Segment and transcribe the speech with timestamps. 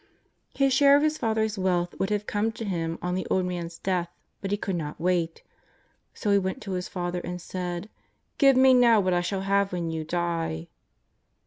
[0.55, 3.77] His share of his father's wealth would have come to him on the old man's
[3.77, 4.09] death,
[4.41, 5.43] but he could not wait.
[6.15, 7.87] So he went to his father and said:"
[8.39, 10.69] Give me now what I shall have when you die."